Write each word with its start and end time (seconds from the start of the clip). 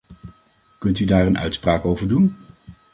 Kunt 0.79 0.99
u 0.99 1.05
daar 1.05 1.25
een 1.25 1.37
uitspraak 1.37 1.85
over 1.85 2.07
doen? 2.07 2.37